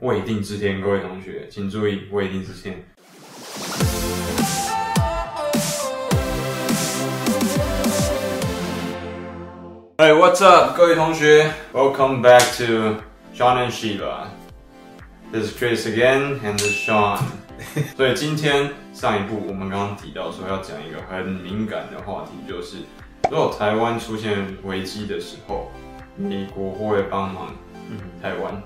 [0.00, 2.82] 未定之天，各位同学请注意未定之天。
[9.98, 13.02] Hey, what's up，各位同学？Welcome back to
[13.34, 14.28] Sean and Sheila.
[15.30, 17.18] This is Chris again, and this is Sean.
[17.94, 22.78] 所以今天上一部我们刚刚提到说要讲一个很敏感的话题，就是
[23.30, 25.70] 如果台湾出现危机的时候，
[26.16, 27.54] 美国会帮忙
[28.22, 28.62] 台湾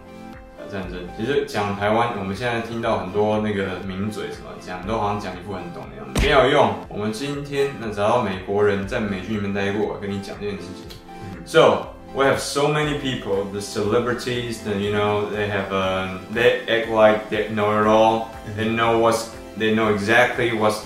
[0.73, 0.99] 战争？
[1.17, 6.73] 其实讲台湾，我们现在听到很多那个名嘴什么讲，都好像讲一副很懂的样子，没有用。
[6.87, 10.97] 我们今天那找到美国人在美军里面待过，跟你讲这件事情。
[11.45, 16.89] So we have so many people, the celebrities, that you know, they have uh, they act
[16.89, 18.27] like they know it all.
[18.55, 20.85] They know what's they know exactly what's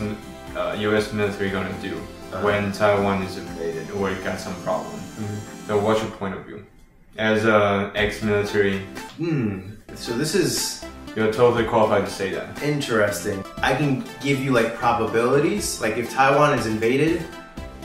[0.55, 1.12] uh, U.S.
[1.12, 1.98] military gonna do
[2.41, 4.99] when Taiwan is invaded or it got some problem.
[5.67, 6.63] So what's your point of view
[7.17, 8.80] as a ex-military?
[9.17, 9.59] Hmm.
[9.95, 10.84] So this is
[11.16, 12.62] You're totally qualified to say that.
[12.63, 13.43] interesting.
[13.62, 15.79] I can give you like probabilities.
[15.79, 17.21] Like if Taiwan is invaded,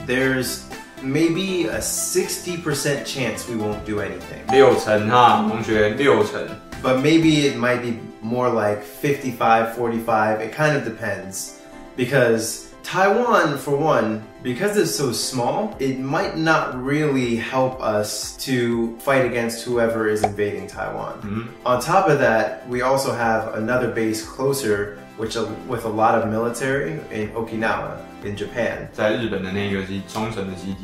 [0.06, 0.64] there's
[1.02, 4.42] maybe a 60% chance we won't do anything.
[4.48, 6.48] 六成哈，同学，六成。
[6.82, 10.40] But maybe it might be more like 55, 45.
[10.40, 11.58] It kind of depends.
[11.96, 18.95] Because Taiwan, for one, because it's so small, it might not really help us to
[18.99, 21.19] fight against whoever is invading Taiwan.
[21.23, 21.47] Mm -hmm.
[21.65, 26.13] On top of that, we also have another base closer, which uh, with a lot
[26.19, 28.87] of military in Okinawa in Japan.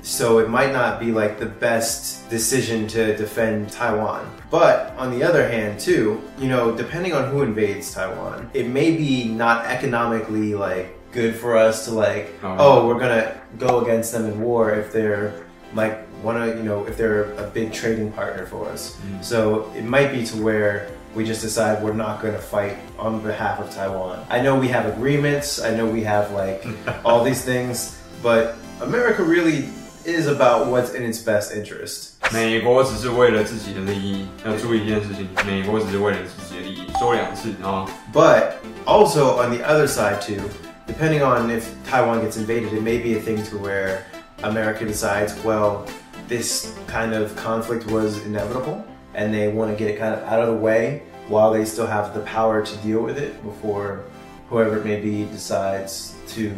[0.03, 4.25] So it might not be like the best decision to defend Taiwan.
[4.51, 8.91] But on the other hand too, you know, depending on who invades Taiwan, it may
[8.91, 12.56] be not economically like good for us to like, Oh.
[12.58, 15.32] oh, we're gonna go against them in war if they're
[15.74, 18.96] like one of you know if they're a big trading partner for us.
[19.22, 23.20] So it might be to where we just decide we're not going to fight on
[23.20, 24.18] behalf of Taiwan.
[24.28, 25.60] I know we have agreements.
[25.62, 26.66] I know we have like
[27.04, 29.68] all these things, but America really
[30.04, 32.14] is about what's in its best interest.
[32.32, 37.86] 美国只是为了自己的利益，要注意一件事情，美国只是为了自己的利益，说两次啊。
[38.12, 38.54] But
[38.86, 40.42] also on the other side too,
[40.89, 44.07] depending on if Taiwan gets invaded, it may be a thing to where
[44.39, 45.87] America decides, well,
[46.27, 48.83] this kind of conflict was inevitable
[49.13, 51.85] and they want to get it kind of out of the way while they still
[51.85, 54.03] have the power to deal with it before
[54.49, 56.49] whoever it may be decides to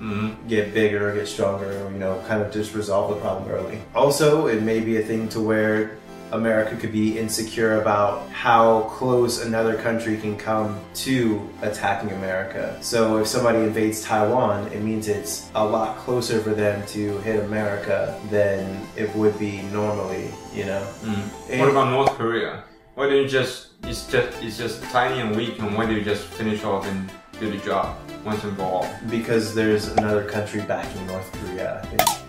[0.00, 0.48] mm-hmm.
[0.48, 3.78] get bigger, or get stronger, or, you know, kind of just resolve the problem early.
[3.94, 5.98] Also, it may be a thing to where
[6.34, 12.76] America could be insecure about how close another country can come to attacking America.
[12.82, 17.44] So if somebody invades Taiwan, it means it's a lot closer for them to hit
[17.44, 20.82] America than it would be normally, you know?
[21.04, 21.60] 嗯 Eh.
[21.60, 22.64] What about North Korea?
[22.96, 26.02] Why don't you just it's just it's just tiny and weak, and why do you
[26.02, 28.88] just finish off and do the job once and for all?
[29.10, 31.82] Because there's another country backing North Korea.
[31.82, 32.23] I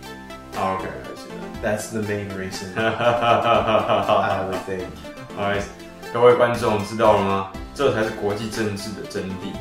[1.63, 2.91] that's the main reason, I
[3.43, 4.49] that.
[4.49, 4.89] would think.
[5.39, 5.65] Alright，
[6.13, 7.53] 各位观众知道了吗？
[7.75, 9.55] 这才是国际政治的真谛。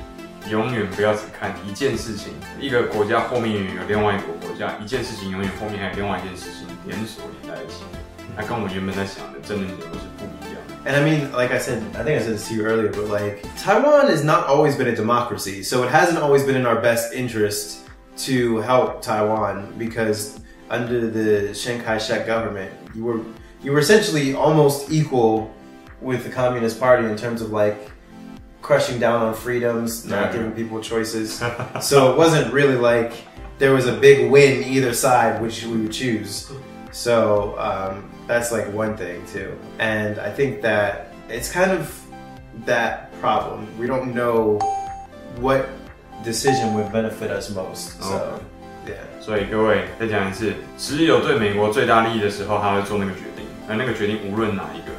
[0.50, 7.84] 永远不要只看一件事情，一个国家后面有另外一个国家，一件事情永远后面还有另外一件事情连锁连在一起，
[8.36, 10.90] 它跟我原本在想的真的都是不一样的。
[10.90, 13.10] And I mean, like I said, I think I said this to you earlier, but
[13.10, 16.82] like Taiwan has not always been a democracy, so it hasn't always been in our
[16.82, 17.82] best interest
[18.26, 20.40] to help Taiwan because
[20.75, 23.21] under the Chiang Kai-shek government, you were
[23.63, 25.55] you were essentially almost equal
[26.01, 27.91] with the Communist Party in terms of like
[28.61, 31.43] crushing down on freedoms, not giving people choices.
[31.81, 33.13] so it wasn't really like
[33.59, 36.51] there was a big win either side, which we would choose.
[36.93, 39.57] So um, that's like one thing too.
[39.79, 42.01] And I think that it's kind of
[42.65, 43.67] that problem.
[43.79, 44.59] We don't know
[45.37, 45.69] what
[46.23, 48.03] decision would benefit us most.
[48.03, 48.43] So
[48.86, 49.24] yeah.
[49.24, 54.94] 所以各位再讲一次，只有对美国最大利益的时候，他会做那个决定，而那个决定无论哪一个，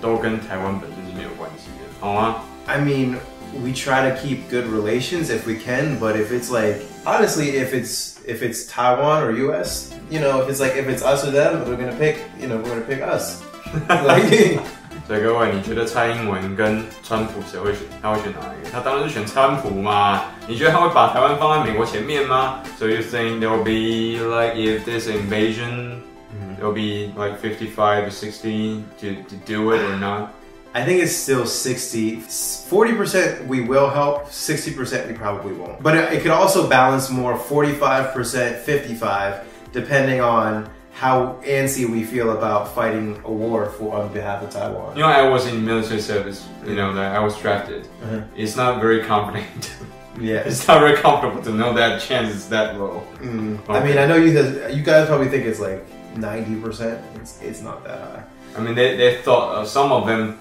[0.00, 2.36] 都跟台湾本身是没有关系的，好吗？
[2.66, 3.16] I mean,
[3.54, 7.72] we try to keep good relations if we can, but if it's like honestly, if
[7.72, 11.32] it's if it's Taiwan or US, you know, if it's like if it's us or
[11.32, 13.42] them, we're gonna pick, you know, we're gonna pick us.
[13.88, 14.60] like,
[15.06, 17.82] 所以各位，你觉得蔡英文跟川普谁会选？
[18.02, 18.70] 他会选哪一个？
[18.70, 20.22] 他当然是选川普嘛。
[20.46, 22.60] 你觉得他会把台湾放在美国前面吗？
[22.78, 26.02] So you think there will be like if this invasion,
[26.58, 30.30] there will be like 55 to 60 to, to do it or not?
[30.74, 32.20] I think it's still 60.
[32.68, 35.82] 40% we will help, 60% we probably won't.
[35.82, 39.34] But it, it could also balance more 45%, 55,
[39.72, 44.95] depending on how antsy we feel about fighting a war for on behalf of Taiwan.
[44.95, 46.47] You know, I was in military service.
[46.65, 47.87] You know that I was drafted.
[48.03, 48.21] Uh-huh.
[48.37, 49.73] It's not very confident.
[50.21, 50.41] Yeah.
[50.45, 53.01] it's not very comfortable to know that chance is that low.
[53.17, 53.57] Mm.
[53.67, 53.73] Okay.
[53.73, 57.01] I mean, I know you guys, you guys probably think it's like 90%.
[57.15, 58.23] It's, it's not that high.
[58.55, 60.37] I mean, they, they thought uh, some of them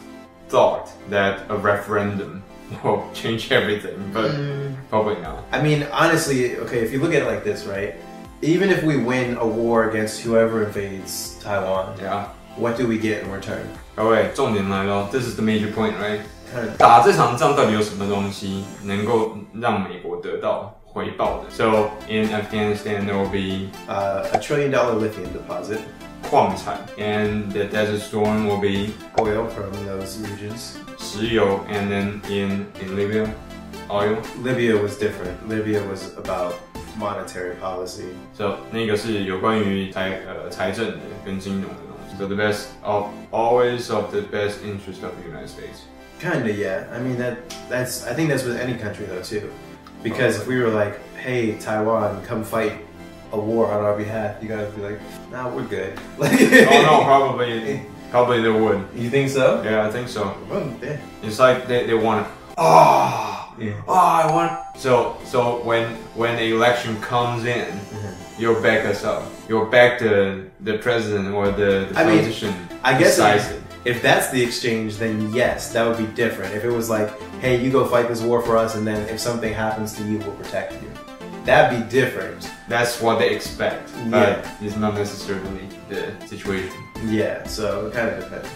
[0.51, 2.43] thought that a referendum
[2.85, 4.77] will change everything, but Mm.
[4.91, 5.43] probably not.
[5.53, 7.95] I mean, honestly, okay, if you look at it like this, right?
[8.42, 12.26] Even if we win a war against whoever invades Taiwan, Yeah.
[12.58, 13.66] what do we get in return?
[13.96, 16.20] 各位，重点来了，This is the major point, right?
[16.54, 21.50] Kind of 打这场仗到底有什么东西能够让美国得到回报的？
[21.50, 25.80] So in Afghanistan there will be uh, a trillion dollar lithium deposit,
[26.30, 30.76] 矿产，and the Desert Storm will be oil from those regions.
[31.00, 33.28] 石油，and then in in Libya
[33.90, 34.18] oil。
[34.44, 35.36] Libya was different.
[35.50, 36.54] Libya was about
[36.98, 38.14] monetary policy.
[38.38, 42.18] So 那个是有关于财呃财政的跟金融的东西。
[42.18, 45.86] So the best of always of the best interest of the United States.
[46.20, 46.86] Kinda, yeah.
[46.92, 47.38] I mean that
[47.70, 49.50] that's I think that's with any country though too.
[50.04, 52.74] Because if we were like, hey Taiwan, come fight
[53.32, 55.00] a war on our behalf, you guys would be like,
[55.32, 55.94] nah, we're good.
[56.18, 58.84] Like Oh no, probably probably they would.
[58.96, 59.62] You think so?
[59.64, 60.36] Yeah, I think so.
[60.50, 60.98] Well, yeah.
[61.22, 62.28] It's like they, they want
[62.58, 63.83] oh, Yeah.
[63.87, 68.41] oh I want so so when when the election comes in mm-hmm.
[68.41, 69.31] you'll back us up.
[69.49, 72.55] You'll back the the president or the, the I mean,
[72.85, 76.55] I guess if, if that's the exchange, then yes, that would be different.
[76.55, 77.11] If it was like,
[77.41, 80.19] hey, you go fight this war for us, and then if something happens to you,
[80.19, 80.91] we'll protect you.
[81.45, 82.49] That'd be different.
[82.69, 83.91] That's what they expect.
[83.97, 84.11] Yeah.
[84.11, 86.73] But it's not necessarily the situation.
[87.07, 88.49] Yeah, so it kind of depends.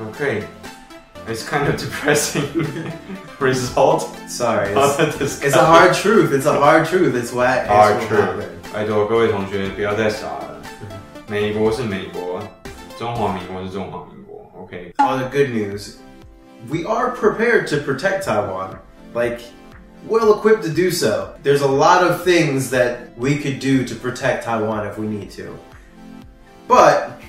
[0.00, 0.48] Okay.
[1.27, 2.91] It's kind of depressing
[3.39, 5.47] result Sorry, of it's, the discussion.
[5.47, 6.31] it's a hard truth.
[6.31, 7.15] It's a hard truth.
[7.15, 8.19] It's why it's Hard what truth.
[8.19, 8.73] happened.
[8.73, 10.61] 拜托各位同学不要再傻了，
[11.27, 12.41] 美国是美国，
[12.97, 14.93] 中华民国是中华民国，OK？
[14.99, 15.95] On the good news,
[16.69, 18.77] we are prepared to protect Taiwan.
[19.13, 19.41] Like,
[20.07, 21.33] well equipped to do so.
[21.43, 25.29] There's a lot of things that we could do to protect Taiwan if we need
[25.31, 25.57] to.
[26.67, 27.19] But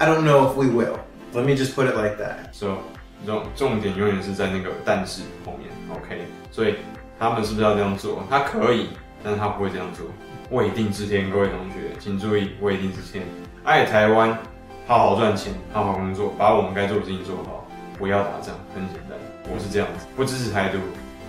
[0.00, 1.00] I don't know if we will.
[1.32, 2.54] Let me just put it like that.
[2.54, 2.82] So
[3.25, 6.23] 重重点永远是在那个但是后面，OK？
[6.51, 6.75] 所以
[7.19, 8.23] 他们是不是要这样做？
[8.29, 8.89] 他可以，
[9.23, 10.07] 但是他不会这样做。
[10.51, 13.25] 未定之天，各位同学，请注意，未定之天，
[13.63, 14.37] 爱台湾，
[14.85, 17.67] 好好赚钱，好好工作，把我们该做的事情做好，
[17.97, 19.17] 不要打仗，很简单。
[19.51, 20.77] 我是这样子，不支持台独，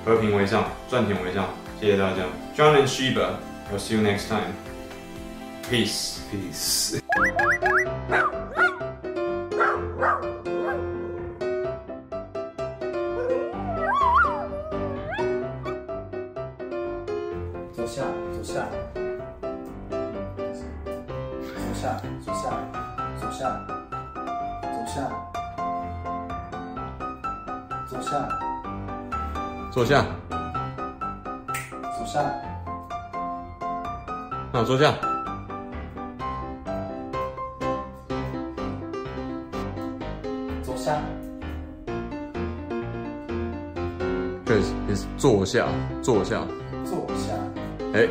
[0.05, 1.47] 和平为上，赚钱为上。
[1.81, 2.23] 谢谢大家
[2.57, 4.53] ，John and Sheba，I'll see you next time.
[5.71, 6.21] Peace.
[6.31, 7.01] Peace.
[17.77, 18.03] 坐下，
[18.33, 18.67] 坐下，
[21.53, 22.41] 坐下，坐下，
[23.21, 23.37] 坐下，
[24.67, 25.07] 坐下，
[27.87, 28.27] 坐下，
[29.71, 30.07] 坐下，
[31.99, 32.25] 坐下，
[34.53, 34.95] 那坐下。
[40.65, 40.99] 走下，
[44.47, 44.63] 这
[44.95, 45.69] 是坐下，
[46.01, 46.41] 坐下。
[47.96, 48.08] 坐下，哎，